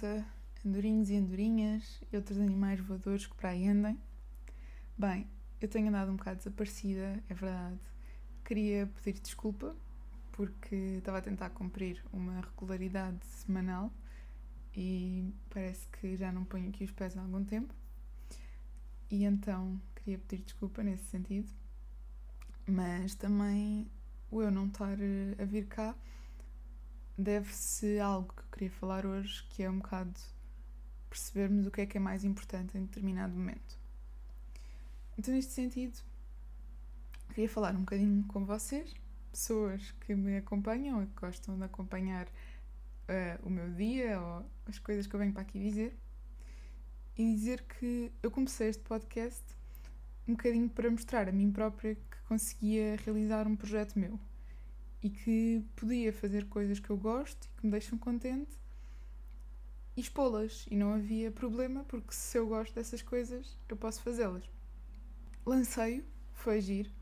[0.00, 0.26] Malta,
[0.64, 3.98] andorinhos e andorinhas e outros animais voadores que para aí andem.
[4.96, 5.28] Bem,
[5.60, 7.78] eu tenho andado um bocado desaparecida, é verdade.
[8.42, 9.76] Queria pedir desculpa
[10.32, 13.92] porque estava a tentar cumprir uma regularidade semanal
[14.74, 17.74] e parece que já não ponho aqui os pés há algum tempo.
[19.10, 21.52] E então queria pedir desculpa nesse sentido,
[22.66, 23.86] mas também
[24.30, 24.96] o eu não estar
[25.38, 25.94] a vir cá
[27.20, 30.18] deve-se algo que eu queria falar hoje, que é um bocado
[31.08, 33.78] percebermos o que é que é mais importante em determinado momento.
[35.18, 35.98] Então, neste sentido,
[37.28, 38.94] queria falar um bocadinho com vocês,
[39.30, 44.78] pessoas que me acompanham e que gostam de acompanhar uh, o meu dia ou as
[44.78, 45.96] coisas que eu venho para aqui dizer,
[47.18, 49.44] e dizer que eu comecei este podcast
[50.26, 54.18] um bocadinho para mostrar a mim própria que conseguia realizar um projeto meu
[55.02, 58.58] e que podia fazer coisas que eu gosto e que me deixam contente
[59.96, 60.66] e expô-las.
[60.70, 64.44] E não havia problema, porque se eu gosto dessas coisas, eu posso fazê-las.
[65.44, 66.92] Lancei-o, foi agir,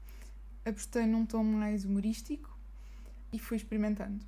[0.65, 2.57] apostei num tom mais humorístico
[3.33, 4.25] e fui experimentando.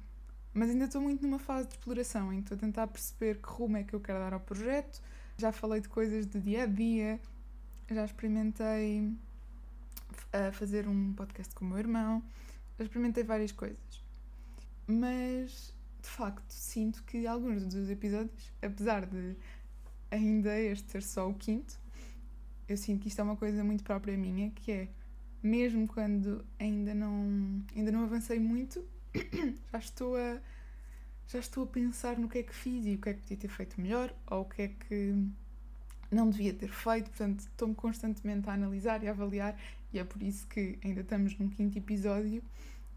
[0.53, 3.49] Mas ainda estou muito numa fase de exploração, em que estou a tentar perceber que
[3.49, 5.01] rumo é que eu quero dar ao projeto.
[5.39, 7.21] Já falei de coisas do dia a dia,
[7.89, 9.13] já experimentei
[10.33, 12.23] a fazer um podcast com o meu irmão,
[12.81, 14.03] já experimentei várias coisas.
[14.87, 19.37] Mas, de facto, sinto que alguns dos episódios, apesar de
[20.11, 21.79] ainda este ser só o quinto,
[22.67, 24.89] eu sinto que isto é uma coisa muito própria minha, que é,
[25.43, 28.83] mesmo quando ainda não, ainda não avancei muito,
[29.71, 30.41] já estou a
[31.27, 33.37] já estou a pensar no que é que fiz e o que é que podia
[33.37, 35.15] ter feito melhor ou o que é que
[36.11, 39.57] não devia ter feito, portanto estou-me constantemente a analisar e a avaliar
[39.93, 42.43] e é por isso que ainda estamos num quinto episódio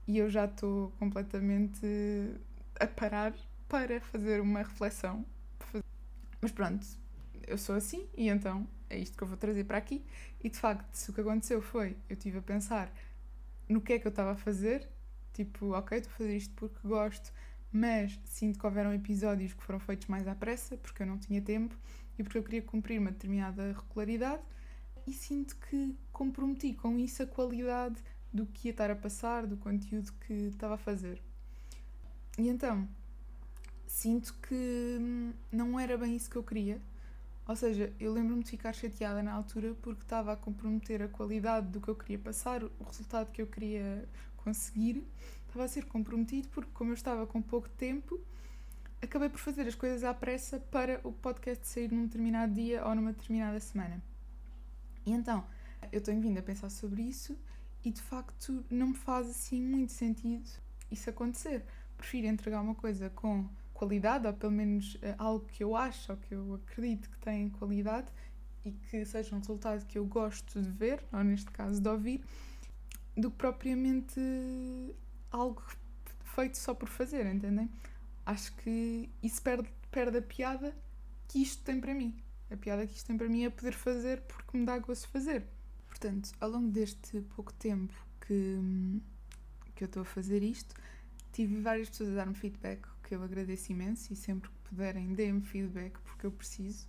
[0.07, 1.85] e eu já estou completamente
[2.79, 3.33] a parar
[3.67, 5.25] para fazer uma reflexão.
[6.41, 6.85] Mas pronto,
[7.47, 10.03] eu sou assim e então é isto que eu vou trazer para aqui.
[10.43, 12.91] E de facto, se o que aconteceu foi, eu estive a pensar
[13.67, 14.87] no que é que eu estava a fazer,
[15.33, 17.31] tipo, ok, estou a fazer isto porque gosto,
[17.71, 21.41] mas sinto que houveram episódios que foram feitos mais à pressa, porque eu não tinha
[21.41, 21.75] tempo
[22.17, 24.41] e porque eu queria cumprir uma determinada regularidade
[25.05, 28.01] e sinto que comprometi com isso a qualidade
[28.31, 31.21] do que ia estar a passar, do conteúdo que estava a fazer.
[32.37, 32.87] E então,
[33.85, 36.81] sinto que hum, não era bem isso que eu queria.
[37.45, 41.67] Ou seja, eu lembro-me de ficar chateada na altura porque estava a comprometer a qualidade
[41.67, 44.07] do que eu queria passar, o resultado que eu queria
[44.37, 45.05] conseguir,
[45.45, 48.19] estava a ser comprometido porque, como eu estava com pouco tempo,
[49.03, 52.95] acabei por fazer as coisas à pressa para o podcast sair num determinado dia ou
[52.95, 54.01] numa determinada semana.
[55.05, 55.45] E então,
[55.91, 57.37] eu tenho vindo a pensar sobre isso
[57.83, 60.49] e de facto não me faz assim muito sentido
[60.89, 61.65] isso acontecer.
[61.97, 66.17] Prefiro entregar uma coisa com qualidade, ou pelo menos uh, algo que eu acho ou
[66.17, 68.07] que eu acredito que tem qualidade
[68.63, 72.23] e que seja um resultado que eu gosto de ver, ou neste caso de ouvir,
[73.17, 74.19] do que propriamente
[75.29, 75.61] algo
[76.23, 77.69] feito só por fazer, entendem?
[78.25, 80.75] Acho que isso perde, perde a piada
[81.27, 82.15] que isto tem para mim.
[82.51, 85.45] A piada que isto tem para mim é poder fazer porque me dá gosto fazer.
[85.87, 88.59] Portanto, ao longo deste pouco tempo que,
[89.75, 90.75] que eu estou a fazer isto,
[91.31, 95.41] tive várias pessoas a dar-me feedback, que eu agradeço imenso e sempre que puderem deem-me
[95.41, 96.87] feedback porque eu preciso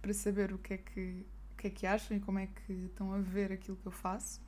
[0.00, 2.72] para saber o que é que, o que, é que acham e como é que
[2.72, 4.40] estão a ver aquilo que eu faço.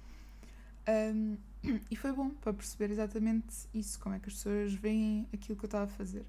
[0.88, 1.36] Um,
[1.90, 5.64] e foi bom para perceber exatamente isso, como é que as pessoas veem aquilo que
[5.64, 6.24] eu estava a fazer.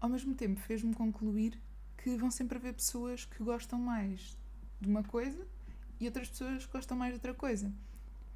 [0.00, 1.58] Ao mesmo tempo, fez-me concluir
[1.96, 4.36] que vão sempre haver pessoas que gostam mais
[4.80, 5.46] de uma coisa
[5.98, 7.72] e outras pessoas gostam mais de outra coisa.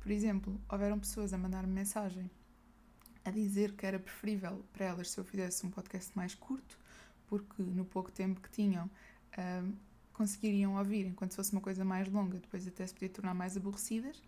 [0.00, 2.30] Por exemplo, houveram pessoas a mandar-me mensagem
[3.24, 6.78] a dizer que era preferível para elas se eu fizesse um podcast mais curto,
[7.26, 9.72] porque no pouco tempo que tinham uh,
[10.14, 13.56] conseguiriam ouvir, enquanto se fosse uma coisa mais longa, depois até se podia tornar mais
[13.56, 14.22] aborrecidas.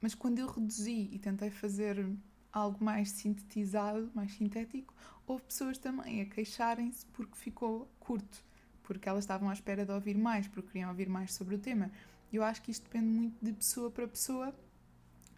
[0.00, 2.08] Mas quando eu reduzi e tentei fazer
[2.52, 4.94] algo mais sintetizado, mais sintético,
[5.26, 8.44] houve pessoas também a queixarem-se porque ficou curto,
[8.82, 11.90] porque elas estavam à espera de ouvir mais, porque queriam ouvir mais sobre o tema.
[12.32, 14.54] Eu acho que isto depende muito de pessoa para pessoa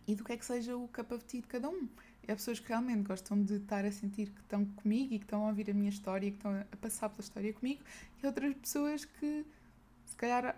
[0.06, 1.88] e do que é que seja o cup de cada um.
[2.28, 5.44] Há pessoas que realmente gostam de estar a sentir que estão comigo e que estão
[5.44, 7.82] a ouvir a minha história e que estão a passar pela história comigo,
[8.22, 9.44] e outras pessoas que
[10.04, 10.56] se calhar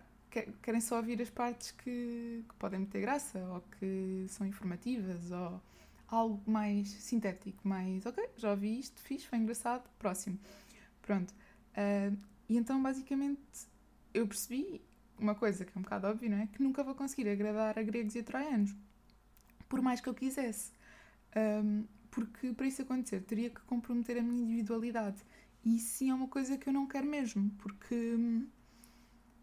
[0.62, 5.60] querem só ouvir as partes que, que podem ter graça ou que são informativas ou
[6.08, 10.38] algo mais sintético, mais ok, já ouvi isto, fiz, foi engraçado, próximo.
[11.00, 11.32] Pronto.
[11.72, 12.16] Uh,
[12.48, 13.40] e então basicamente
[14.12, 14.82] eu percebi
[15.18, 16.46] uma coisa que é um bocado óbvio, não é?
[16.46, 18.74] Que nunca vou conseguir agradar a gregos e a troianos,
[19.68, 20.72] por mais que eu quisesse.
[21.34, 25.22] Um, porque para isso acontecer teria que comprometer a minha individualidade
[25.64, 28.18] E isso sim é uma coisa que eu não quero mesmo, porque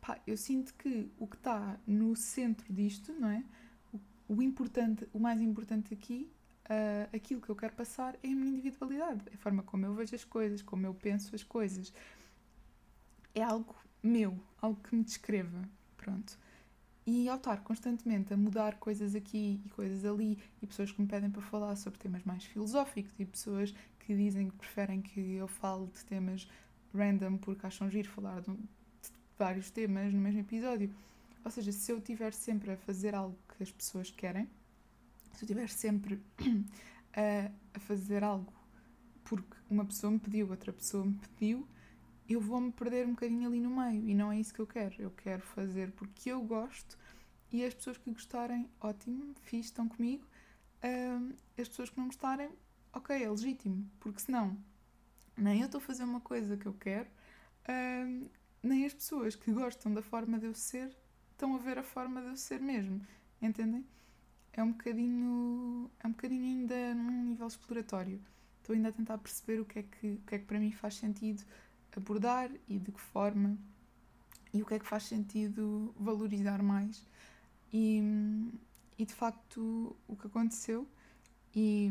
[0.02, 3.44] pá, eu sinto que o que está no centro disto, não é?
[3.94, 6.32] O, o importante, o mais importante aqui,
[6.66, 9.94] uh, aquilo que eu quero passar é a minha individualidade, é a forma como eu
[9.94, 11.94] vejo as coisas, como eu penso as coisas.
[13.34, 15.62] É algo meu, algo que me descreva,
[15.98, 16.38] pronto.
[17.06, 21.08] E ao estar constantemente a mudar coisas aqui e coisas ali, e pessoas que me
[21.08, 25.48] pedem para falar sobre temas mais filosóficos, e pessoas que dizem que preferem que eu
[25.48, 26.48] fale de temas
[26.94, 28.52] random porque acham giro falar de,
[29.40, 30.94] vários temas no mesmo episódio.
[31.44, 34.46] Ou seja, se eu estiver sempre a fazer algo que as pessoas querem,
[35.32, 36.22] se eu estiver sempre
[37.16, 38.54] a, a fazer algo
[39.24, 41.68] porque uma pessoa me pediu, outra pessoa me pediu,
[42.28, 44.96] eu vou-me perder um bocadinho ali no meio e não é isso que eu quero.
[45.00, 46.98] Eu quero fazer porque eu gosto
[47.52, 50.26] e as pessoas que gostarem, ótimo, fiz, estão comigo.
[51.58, 52.52] As pessoas que não gostarem,
[52.92, 54.58] ok, é legítimo, porque senão
[55.38, 57.08] nem eu estou a fazer uma coisa que eu quero,
[58.62, 60.96] nem as pessoas que gostam da forma de eu ser
[61.32, 63.02] estão a ver a forma de eu ser mesmo,
[63.42, 63.86] entendem?
[64.52, 68.22] É um bocadinho, é um bocadinho ainda num nível exploratório.
[68.58, 70.72] Estou ainda a tentar perceber o que é que, o que, é que para mim
[70.72, 71.44] faz sentido
[71.96, 73.58] abordar e de que forma
[74.54, 77.06] e o que é que faz sentido valorizar mais.
[77.72, 78.02] E,
[78.98, 80.88] e de facto, o que aconteceu
[81.56, 81.90] e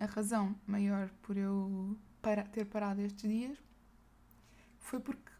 [0.00, 3.58] a razão maior por eu para, ter parado estes dias
[4.78, 5.30] foi porque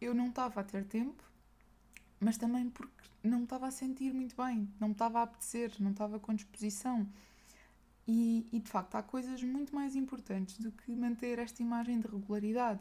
[0.00, 1.22] eu não estava a ter tempo,
[2.18, 6.18] mas também porque não estava a sentir muito bem, não estava a apetecer, não estava
[6.18, 7.06] com disposição.
[8.06, 12.08] E, e, de facto há coisas muito mais importantes do que manter esta imagem de
[12.08, 12.80] regularidade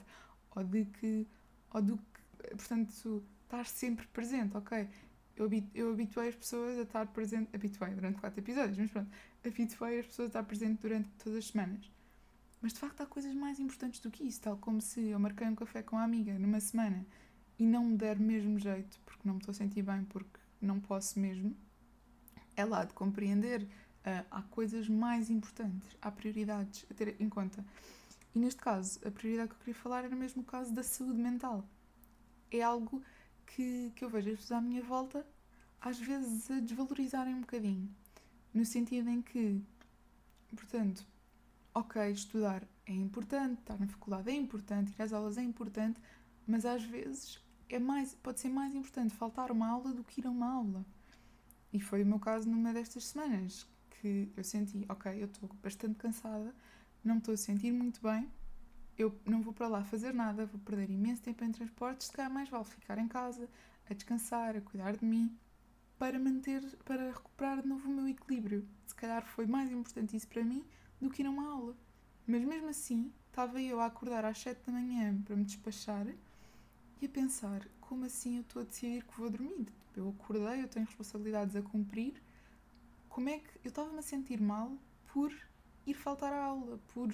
[0.55, 1.27] ou de que,
[1.71, 4.87] ou do que, portanto, estar sempre presente, ok?
[5.35, 9.09] Eu, eu habituei as pessoas a estar presente, habituei durante quatro episódios, mas pronto,
[9.45, 11.89] habituei as pessoas a estar presente durante todas as semanas.
[12.61, 15.47] Mas de facto há coisas mais importantes do que isso, tal como se eu marquei
[15.47, 17.05] um café com a amiga numa semana
[17.57, 20.79] e não me der mesmo jeito, porque não me estou a sentir bem, porque não
[20.79, 21.55] posso mesmo,
[22.55, 23.63] é lá de compreender.
[23.99, 27.65] Uh, há coisas mais importantes, há prioridades a ter em conta.
[28.33, 31.19] E neste caso, a prioridade que eu queria falar era mesmo o caso da saúde
[31.19, 31.67] mental.
[32.49, 33.03] É algo
[33.45, 35.25] que, que eu vejo as pessoas à minha volta
[35.81, 37.89] às vezes a desvalorizarem um bocadinho.
[38.53, 39.61] No sentido em que,
[40.55, 41.05] portanto,
[41.79, 46.01] ok, estudar é importante, estar na faculdade é importante, ir às aulas é importante,
[46.45, 50.27] mas às vezes é mais, pode ser mais importante faltar uma aula do que ir
[50.27, 50.85] a uma aula.
[51.71, 55.95] E foi o meu caso numa destas semanas, que eu senti, ok, eu estou bastante
[55.95, 56.53] cansada,
[57.03, 58.29] não estou a sentir muito bem,
[58.97, 62.31] eu não vou para lá fazer nada, vou perder imenso tempo em transportes, se calhar
[62.31, 63.47] mais vale ficar em casa,
[63.89, 65.33] a descansar, a cuidar de mim,
[65.97, 68.67] para manter, para recuperar de novo o meu equilíbrio.
[68.85, 70.65] Se calhar foi mais importante isso para mim
[70.99, 71.75] do que ir a uma aula.
[72.27, 76.07] Mas mesmo assim, estava eu a acordar às 7 da manhã para me despachar
[77.01, 79.65] e a pensar: como assim eu estou a decidir que vou dormir?
[79.65, 82.21] Tipo, eu acordei, eu tenho responsabilidades a cumprir.
[83.07, 84.71] Como é que eu estava-me a sentir mal
[85.11, 85.33] por
[85.85, 87.09] ir faltar à aula, por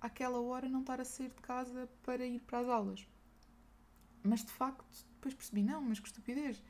[0.00, 3.06] àquela hora não estar a sair de casa para ir para as aulas?
[4.22, 4.84] Mas de facto,
[5.16, 6.62] depois percebi: não, mas que estupidez.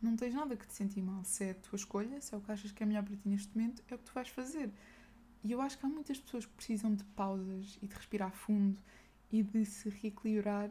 [0.00, 1.24] Não tens nada que te sentir mal.
[1.24, 3.28] Se é a tua escolha, se é o que achas que é melhor para ti
[3.28, 4.72] neste momento, é o que tu vais fazer.
[5.44, 8.82] E eu acho que há muitas pessoas que precisam de pausas e de respirar fundo
[9.30, 10.70] e de se reequilibrar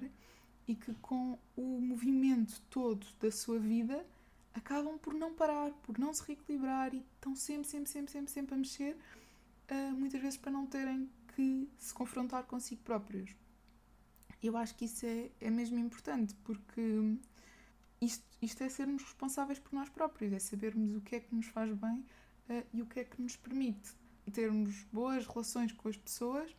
[0.68, 4.06] e que com o movimento todo da sua vida
[4.54, 8.56] acabam por não parar, por não se reequilibrar e estão sempre, sempre, sempre, sempre, sempre
[8.56, 8.98] a mexer,
[9.72, 13.34] uh, muitas vezes para não terem que se confrontar consigo próprios.
[14.44, 17.18] Eu acho que isso é, é mesmo importante porque
[18.02, 21.46] isto, isto é sermos responsáveis por nós próprios, é sabermos o que é que nos
[21.48, 22.06] faz bem
[22.50, 23.96] uh, e o que é que nos permite
[24.32, 26.56] termos boas relações com as pessoas,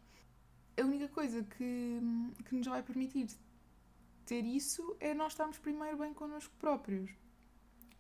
[0.80, 2.00] a única coisa que,
[2.44, 3.28] que nos vai permitir
[4.25, 7.10] ter isso é nós estarmos primeiro bem connosco próprios.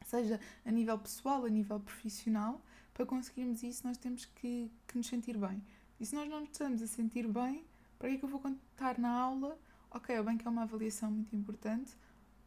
[0.04, 2.62] Seja a nível pessoal, a nível profissional,
[2.94, 5.62] para conseguirmos isso nós temos que, que nos sentir bem.
[5.98, 7.64] E se nós não nos estamos a sentir bem,
[7.98, 9.58] para que é que eu vou contar na aula?
[9.90, 11.96] Ok, é bem que é uma avaliação muito importante,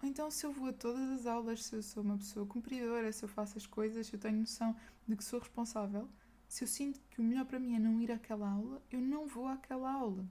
[0.01, 3.11] ou então se eu vou a todas as aulas, se eu sou uma pessoa cumpridora,
[3.11, 4.75] se eu faço as coisas, se eu tenho noção
[5.07, 6.07] de que sou responsável,
[6.51, 9.25] se eu sinto que o melhor para mim é não ir àquela aula, eu não
[9.25, 10.27] vou àquela aula.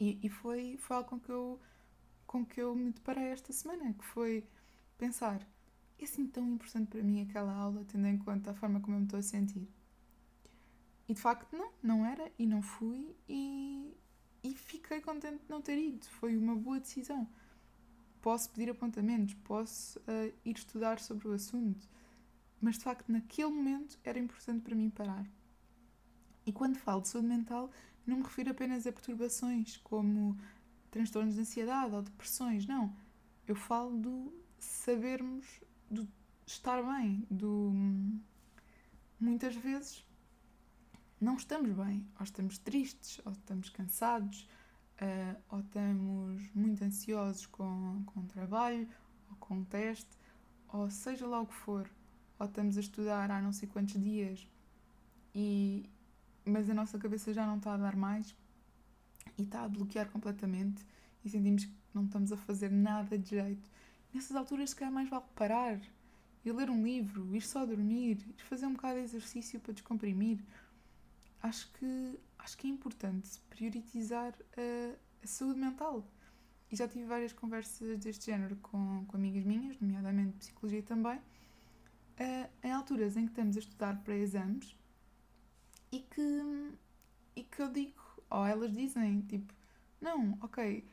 [0.00, 1.60] E, e foi, foi algo com que, eu,
[2.26, 4.44] com que eu me deparei esta semana, que foi
[4.98, 5.40] pensar,
[6.00, 8.98] é assim tão importante para mim aquela aula, tendo em conta a forma como eu
[8.98, 9.68] me estou a sentir?
[11.08, 13.96] E de facto não, não era, e não fui, e,
[14.42, 16.04] e fiquei contente de não ter ido.
[16.06, 17.28] Foi uma boa decisão.
[18.20, 21.88] Posso pedir apontamentos, posso uh, ir estudar sobre o assunto,
[22.64, 25.26] mas de facto naquele momento era importante para mim parar.
[26.46, 27.70] E quando falo de saúde mental,
[28.06, 30.36] Não me refiro apenas a perturbações como
[30.90, 32.94] transtornos de ansiedade ou depressões, não.
[33.46, 35.46] Eu falo do sabermos,
[35.90, 36.06] do
[36.46, 37.72] estar bem, do.
[39.18, 40.04] Muitas vezes
[41.20, 44.46] não estamos bem, ou estamos tristes, ou estamos cansados,
[45.00, 48.86] uh, ou estamos muito ansiosos com, com o trabalho,
[49.30, 50.18] ou com o teste,
[50.68, 51.88] ou seja lá o que for,
[52.38, 54.46] ou estamos a estudar há não sei quantos dias,
[55.34, 55.88] e,
[56.44, 58.34] mas a nossa cabeça já não está a dar mais
[59.38, 60.84] e está a bloquear completamente
[61.24, 63.68] e sentimos que não estamos a fazer nada de jeito.
[64.12, 65.80] Nessas alturas, se calhar, mais vale parar,
[66.44, 70.38] ir ler um livro, ir só dormir, ir fazer um bocado de exercício para descomprimir,
[71.42, 76.06] acho que, acho que é importante priorizar a, a saúde mental.
[76.70, 81.20] E já tive várias conversas deste género com, com amigas minhas, nomeadamente psicologia também,
[82.20, 84.76] uh, em alturas em que estamos a estudar para exames
[85.92, 86.72] e que,
[87.36, 89.52] e que eu digo, ou elas dizem, tipo,
[90.00, 90.84] não, ok,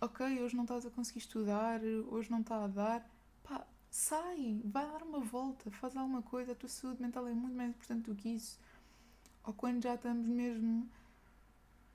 [0.00, 3.10] ok, hoje não estás a conseguir estudar, hoje não está a dar,
[3.42, 7.56] pá, sai, vai dar uma volta, faz alguma coisa, a tua saúde mental é muito
[7.56, 8.58] mais importante do que isso
[9.44, 10.88] ou quando já estamos mesmo.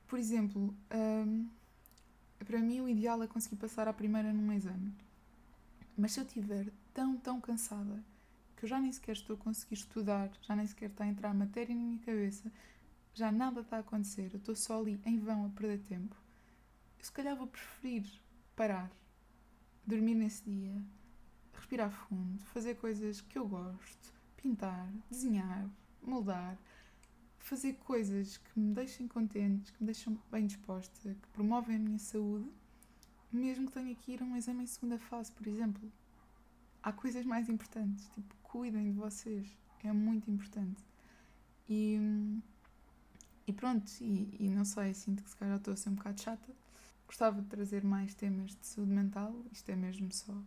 [0.08, 1.50] Por exemplo, um,
[2.46, 4.94] para mim o ideal é conseguir passar à primeira num exame.
[5.98, 8.04] Mas se eu estiver tão, tão cansada
[8.56, 11.34] que eu já nem sequer estou a conseguir estudar, já nem sequer está a entrar
[11.34, 12.52] matéria na minha cabeça,
[13.14, 16.16] já nada está a acontecer, eu estou só ali em vão a perder tempo,
[17.00, 18.06] eu se calhar vou preferir
[18.56, 18.92] parar,
[19.86, 20.82] dormir nesse dia,
[21.54, 25.70] respirar fundo, fazer coisas que eu gosto, pintar, desenhar,
[26.02, 26.58] moldar
[27.46, 32.00] fazer coisas que me deixem contentes, que me deixam bem disposta, que promovem a minha
[32.00, 32.50] saúde,
[33.32, 35.92] mesmo que tenha que ir a um exame em segunda fase, por exemplo.
[36.86, 40.84] Há coisas mais importantes, tipo, cuidem de vocês, é muito importante.
[41.68, 42.00] E,
[43.48, 46.22] e pronto, e, e não sei, sinto que se calhar estou a ser um bocado
[46.22, 46.54] chata.
[47.08, 50.40] Gostava de trazer mais temas de saúde mental, isto é mesmo só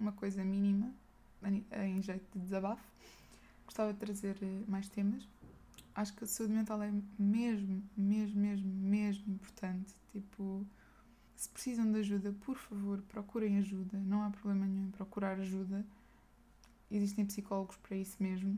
[0.00, 0.90] uma coisa mínima,
[1.84, 2.90] em jeito de desabafo.
[3.66, 5.28] Gostava de trazer eh, mais temas,
[5.94, 9.94] acho que a saúde mental é mesmo, mesmo, mesmo, mesmo importante.
[10.12, 10.66] Tipo,
[11.42, 13.98] se precisam de ajuda, por favor, procurem ajuda.
[13.98, 15.84] Não há problema nenhum em procurar ajuda.
[16.88, 18.56] Existem psicólogos para isso mesmo.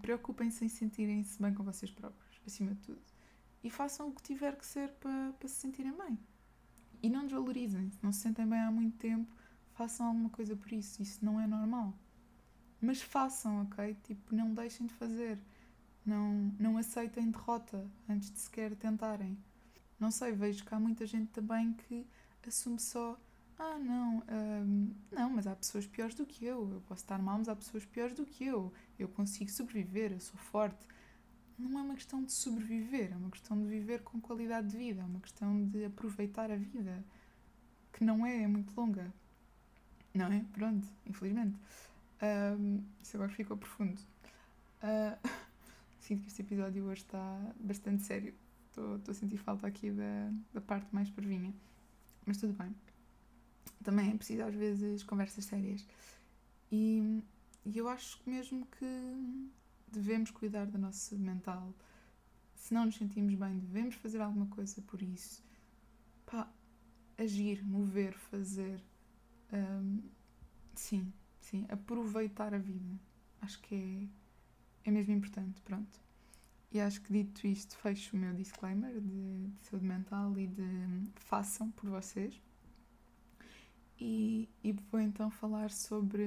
[0.00, 3.00] Preocupem-se em sentirem-se bem com vocês próprios, acima de tudo.
[3.62, 6.18] E façam o que tiver que ser para, para se sentirem bem.
[7.00, 7.88] E não desvalorizem.
[7.92, 9.32] Se não se sentem bem há muito tempo,
[9.74, 11.00] façam alguma coisa por isso.
[11.00, 11.96] Isso não é normal.
[12.80, 13.96] Mas façam, ok?
[14.02, 15.38] Tipo, não deixem de fazer
[16.04, 19.38] não, não aceitem derrota antes de sequer tentarem.
[20.02, 22.04] Não sei, vejo que há muita gente também que
[22.44, 23.16] assume só:
[23.56, 27.38] ah, não, hum, não, mas há pessoas piores do que eu, eu posso estar mal,
[27.38, 30.84] mas há pessoas piores do que eu, eu consigo sobreviver, eu sou forte.
[31.56, 35.02] Não é uma questão de sobreviver, é uma questão de viver com qualidade de vida,
[35.02, 37.04] é uma questão de aproveitar a vida,
[37.92, 39.08] que não é, é muito longa.
[40.12, 40.44] Não é?
[40.52, 41.56] Pronto, infelizmente.
[42.58, 44.00] Um, isso agora ficou profundo.
[44.82, 45.28] Uh,
[46.00, 48.34] sinto que este episódio hoje está bastante sério.
[48.72, 51.52] Estou a sentir falta aqui da, da parte mais pervinha.
[52.26, 52.74] Mas tudo bem.
[53.82, 55.86] Também é preciso às vezes conversas sérias.
[56.70, 57.22] E,
[57.64, 59.30] e eu acho mesmo que
[59.88, 61.74] devemos cuidar da nossa saúde mental.
[62.54, 65.44] Se não nos sentimos bem, devemos fazer alguma coisa por isso.
[66.24, 66.48] Pá,
[67.18, 68.82] agir, mover, fazer.
[69.52, 70.00] Um,
[70.74, 72.98] sim, sim, aproveitar a vida.
[73.40, 74.22] Acho que é
[74.84, 76.00] é mesmo importante, pronto.
[76.72, 81.10] E acho que dito isto, fecho o meu disclaimer de, de saúde mental e de
[81.16, 82.40] façam por vocês.
[84.00, 86.24] E, e vou então falar sobre.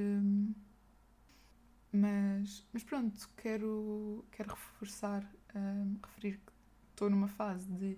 [1.92, 6.52] Mas, mas pronto, quero, quero reforçar, um, referir que
[6.92, 7.98] estou numa fase de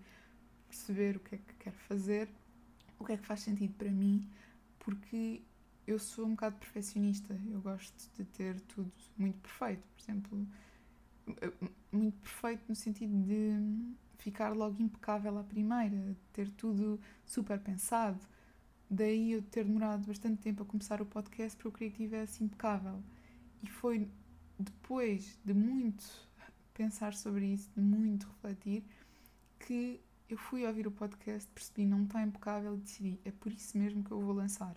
[0.70, 2.30] perceber o que é que quero fazer,
[2.98, 4.26] o que é que faz sentido para mim,
[4.80, 5.42] porque
[5.86, 7.38] eu sou um bocado perfeccionista.
[7.52, 9.84] Eu gosto de ter tudo muito perfeito.
[9.96, 10.48] Por exemplo,
[11.92, 13.52] muito perfeito no sentido de
[14.18, 18.20] ficar logo impecável à primeira, ter tudo super pensado.
[18.90, 22.44] Daí eu ter demorado bastante tempo a começar o podcast porque eu queria que estivesse
[22.44, 23.02] impecável.
[23.62, 24.10] E foi
[24.58, 26.06] depois de muito
[26.74, 28.84] pensar sobre isso, de muito refletir,
[29.60, 33.78] que eu fui ouvir o podcast, percebi não está impecável e decidi, é por isso
[33.78, 34.76] mesmo que eu vou lançar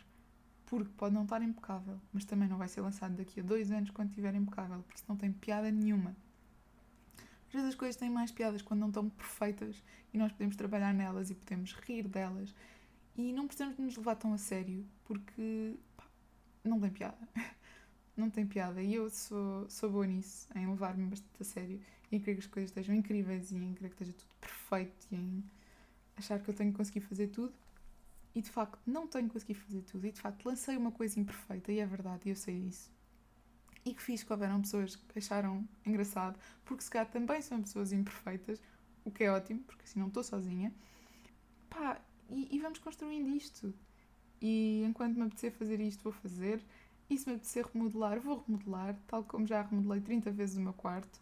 [0.70, 3.90] porque pode não estar impecável, mas também não vai ser lançado daqui a dois anos
[3.90, 6.14] quando estiver impecável, porque isso não tem piada nenhuma.
[7.50, 9.82] Às vezes as coisas têm mais piadas quando não estão perfeitas
[10.14, 12.54] e nós podemos trabalhar nelas e podemos rir delas
[13.16, 16.04] e não precisamos nos levar tão a sério porque pá,
[16.62, 17.28] não tem piada.
[18.16, 18.80] não tem piada.
[18.80, 21.80] E eu sou, sou boa nisso, em levar-me bastante a sério
[22.12, 25.08] e em querer que as coisas estejam incríveis e em querer que esteja tudo perfeito
[25.10, 25.44] e em
[26.16, 27.52] achar que eu tenho que conseguir fazer tudo.
[28.32, 30.06] E de facto não tenho conseguido fazer tudo.
[30.06, 32.92] E de facto lancei uma coisa imperfeita, e é verdade, eu sei disso.
[33.84, 37.92] E que fiz que houveram pessoas que acharam engraçado, porque se calhar também são pessoas
[37.92, 38.60] imperfeitas,
[39.04, 40.72] o que é ótimo, porque assim não estou sozinha.
[41.68, 43.74] Pá, e, e vamos construindo isto.
[44.40, 46.62] E enquanto me apetecer fazer isto, vou fazer.
[47.08, 50.72] E se me apetecer remodelar, vou remodelar, tal como já remodelei 30 vezes o meu
[50.72, 51.20] quarto.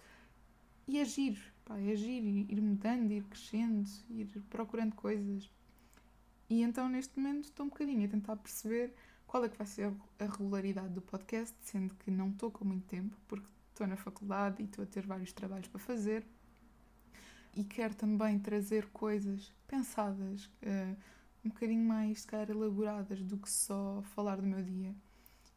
[0.86, 5.50] E agir, pá, é agir, ir mudando, ir crescendo, ir procurando coisas.
[6.50, 8.94] E então neste momento estou um bocadinho a tentar perceber
[9.28, 12.86] qual é que vai ser a regularidade do podcast, sendo que não estou com muito
[12.86, 16.26] tempo, porque estou na faculdade e estou a ter vários trabalhos para fazer.
[17.54, 20.96] E quero também trazer coisas pensadas, uh,
[21.44, 24.94] um bocadinho mais, se calhar, elaboradas do que só falar do meu dia.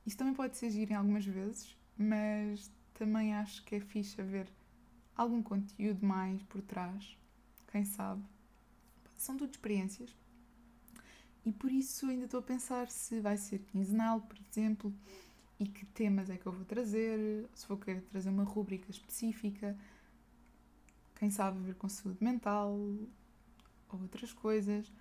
[0.05, 4.51] Isso também pode ser giro em algumas vezes, mas também acho que é fixe haver
[5.15, 7.17] algum conteúdo mais por trás.
[7.71, 8.21] Quem sabe?
[9.15, 10.13] São tudo experiências.
[11.45, 14.93] E por isso ainda estou a pensar se vai ser quinzenal, por exemplo,
[15.59, 19.77] e que temas é que eu vou trazer, se vou querer trazer uma rúbrica específica,
[21.15, 24.91] quem sabe ver com saúde mental ou outras coisas.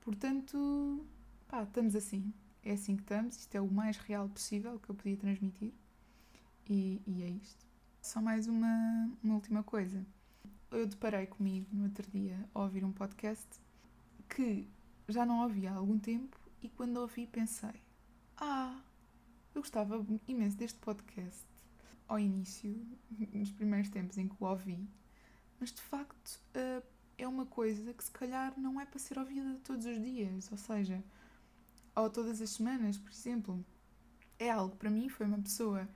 [0.00, 1.04] Portanto,
[1.46, 2.32] pá, estamos assim.
[2.64, 3.36] É assim que estamos.
[3.36, 5.72] Isto é o mais real possível que eu podia transmitir.
[6.68, 7.64] E, e é isto.
[8.02, 10.04] Só mais uma, uma última coisa.
[10.70, 13.46] Eu deparei comigo no outro dia a ouvir um podcast
[14.28, 14.66] que
[15.10, 17.82] já não ouvi há algum tempo e quando ouvi pensei:
[18.36, 18.80] Ah,
[19.54, 21.44] eu gostava imenso deste podcast
[22.08, 22.84] ao início,
[23.32, 24.88] nos primeiros tempos em que o ouvi,
[25.60, 26.82] mas de facto uh,
[27.16, 30.58] é uma coisa que se calhar não é para ser ouvida todos os dias, ou
[30.58, 31.02] seja,
[31.94, 33.64] ou todas as semanas, por exemplo.
[34.38, 35.86] É algo para mim, foi uma pessoa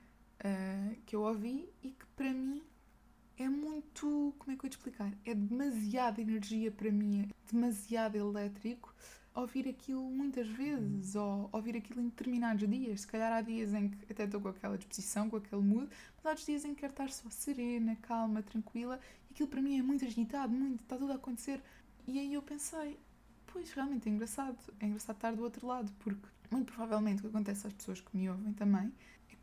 [0.41, 2.63] uh, que eu ouvi e que para mim
[3.39, 4.35] é muito.
[4.39, 5.13] Como é que eu ia te explicar?
[5.25, 8.95] É demasiada energia para mim, é demasiado elétrico
[9.35, 13.01] ouvir aquilo muitas vezes ou ouvir aquilo em determinados dias.
[13.01, 16.27] Se calhar há dias em que até estou com aquela disposição, com aquele mood, mas
[16.27, 19.79] há outros dias em que quero estar só serena, calma, tranquila e aquilo para mim
[19.79, 21.61] é muito agitado, muito, está tudo a acontecer.
[22.07, 22.99] E aí eu pensei,
[23.47, 27.29] pois realmente é engraçado, é engraçado estar do outro lado, porque muito provavelmente o que
[27.29, 28.93] acontece às pessoas que me ouvem também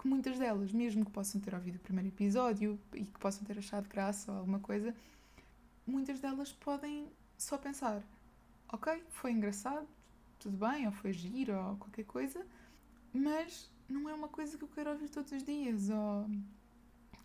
[0.02, 3.60] que muitas delas, mesmo que possam ter ouvido o primeiro episódio e que possam ter
[3.60, 4.96] achado graça ou alguma coisa,
[5.86, 8.02] muitas delas podem só pensar:
[8.74, 9.88] ok, foi engraçado,
[10.40, 12.44] tudo bem, ou foi giro, ou qualquer coisa,
[13.14, 16.28] mas não é uma coisa que eu quero ouvir todos os dias, ou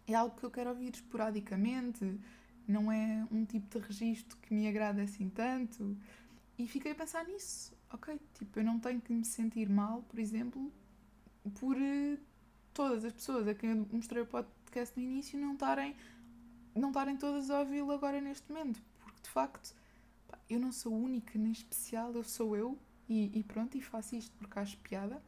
[0.07, 2.21] é algo que eu quero ouvir esporadicamente,
[2.69, 5.97] não é um tipo de registro que me agrada assim tanto.
[6.59, 10.19] E fiquei a pensar nisso, ok, tipo, eu não tenho que me sentir mal, por
[10.19, 10.71] exemplo,
[11.59, 12.19] por uh,
[12.77, 15.97] todas as pessoas a quem eu mostrei o podcast no início não estarem
[16.75, 19.75] não estarem todas a ouvi-lo agora neste momento, porque de facto
[20.29, 24.15] pá, eu não sou única nem especial, eu sou eu e, e pronto, e faço
[24.15, 25.23] isto porque acho piada.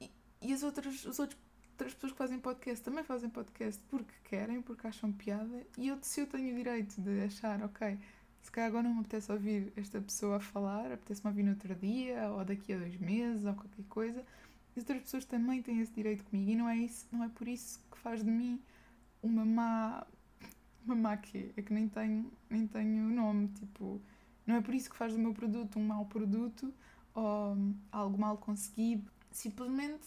[0.00, 1.38] E, e as outras, os outros
[1.72, 5.66] outras pessoas que fazem podcast também fazem podcast porque querem, porque acham piada.
[5.76, 7.98] E eu, se eu tenho o direito de achar, ok,
[8.40, 11.74] se calhar agora não me apetece ouvir esta pessoa a falar, apetece-me ouvir no outro
[11.74, 14.24] dia, ou daqui a dois meses, ou qualquer coisa.
[14.76, 16.50] As outras pessoas também têm esse direito comigo.
[16.50, 18.60] E não é, isso, não é por isso que faz de mim
[19.22, 20.06] uma má.
[20.84, 21.50] Uma má quê?
[21.56, 23.48] É que nem tenho, nem tenho nome.
[23.48, 24.00] Tipo,
[24.46, 26.72] não é por isso que faz do meu produto um mau produto
[27.14, 27.56] ou
[27.90, 29.10] algo mal conseguido.
[29.32, 30.06] Simplesmente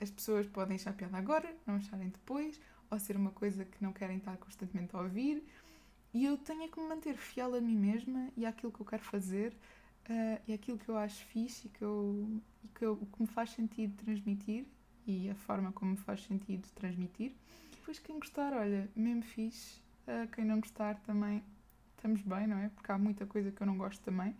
[0.00, 3.92] as pessoas podem achar piada agora, não acharem depois, ou ser uma coisa que não
[3.92, 5.42] querem estar constantemente a ouvir.
[6.12, 9.02] E eu tenho que me manter fiel a mim mesma e àquilo que eu quero
[9.02, 9.56] fazer
[10.08, 13.28] uh, e àquilo que eu acho fixe e que, eu, e que, eu, que me
[13.28, 14.66] faz sentido transmitir
[15.06, 17.32] e a forma como me faz sentido transmitir.
[17.70, 19.80] Depois, quem gostar, olha, mesmo fixe.
[20.06, 21.42] Uh, quem não gostar também
[21.96, 22.68] estamos bem, não é?
[22.68, 24.36] Porque há muita coisa que eu não gosto também.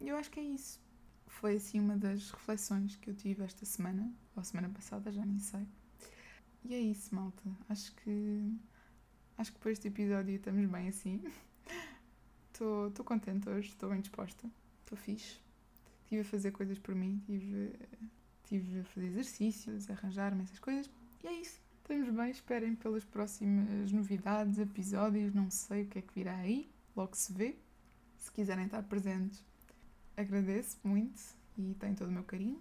[0.00, 0.80] E eu acho que é isso.
[1.26, 5.38] Foi assim uma das reflexões que eu tive esta semana, ou semana passada, já nem
[5.38, 5.66] sei.
[6.64, 7.42] E é isso, malta.
[7.68, 8.52] Acho que
[9.36, 11.22] acho que por este episódio estamos bem assim.
[12.52, 14.50] Estou contente hoje, estou bem disposta,
[14.88, 15.38] estou fixe.
[16.04, 17.74] Estive a fazer coisas por mim, tive,
[18.44, 20.90] tive a fazer exercícios, arranjar-me essas coisas.
[21.22, 21.60] E é isso.
[21.82, 26.70] Estamos bem, esperem pelas próximas novidades, episódios, não sei o que é que virá aí,
[26.94, 27.56] logo se vê.
[28.16, 29.44] Se quiserem estar presentes,
[30.16, 31.20] agradeço muito
[31.56, 32.60] e têm todo o meu carinho.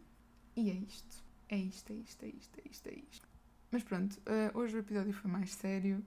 [0.55, 1.23] E é isto.
[1.49, 3.27] É isto, é isto, é isto, é isto, é isto.
[3.71, 6.03] Mas pronto, uh, hoje o episódio foi mais sério.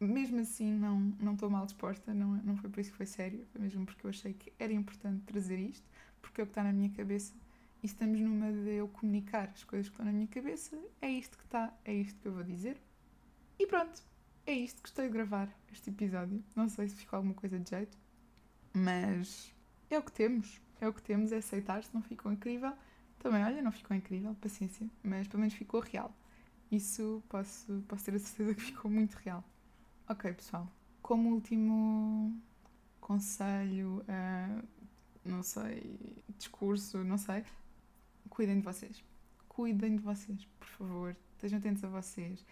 [0.00, 3.46] Mesmo assim, não não estou mal disposta, não, não foi por isso que foi sério,
[3.52, 5.88] foi mesmo porque eu achei que era importante trazer isto,
[6.20, 7.34] porque é o que está na minha cabeça
[7.82, 11.38] e estamos numa de eu comunicar as coisas que estão na minha cabeça, é isto
[11.38, 12.80] que está, é isto que eu vou dizer.
[13.58, 14.02] E pronto,
[14.46, 14.80] é isto.
[14.82, 16.42] Gostei de gravar este episódio.
[16.54, 17.98] Não sei se ficou alguma coisa de jeito,
[18.72, 19.54] mas
[19.90, 20.60] é o que temos.
[20.80, 21.82] É o que temos, é aceitar.
[21.82, 22.72] Se não ficou incrível,
[23.18, 26.14] também, olha, não ficou incrível, paciência, mas pelo menos ficou real.
[26.70, 29.44] Isso posso, posso ter a certeza que ficou muito real.
[30.08, 30.70] Ok, pessoal,
[31.02, 32.40] como último
[33.00, 34.68] conselho, uh,
[35.24, 37.42] não sei, discurso, não sei,
[38.30, 39.02] cuidem de vocês.
[39.48, 41.16] Cuidem de vocês, por favor.
[41.32, 42.46] Estejam atentos a vocês.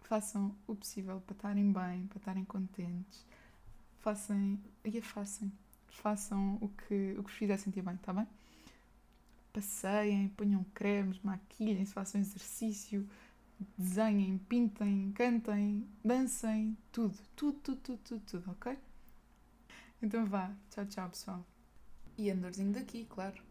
[0.00, 3.26] Façam o possível para estarem bem, para estarem contentes.
[3.98, 5.52] Façam, e façam,
[5.86, 8.26] façam o que, o que vos fizer sentir bem, está bem?
[9.52, 13.06] Passeiem, ponham cremes, maquilhem-se, façam exercício,
[13.76, 18.78] desenhem, pintem, cantem, dancem, tudo, tudo, tudo, tudo, tudo, tudo, ok?
[20.02, 21.46] Então vá, tchau, tchau, pessoal.
[22.16, 23.49] E andorzinho daqui, claro.